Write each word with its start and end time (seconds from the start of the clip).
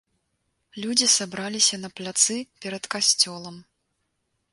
Людзі 0.85 1.07
сабраліся 1.15 1.75
на 1.83 1.89
пляцы 1.99 2.37
перад 2.65 2.83
касцёлам. 2.95 3.61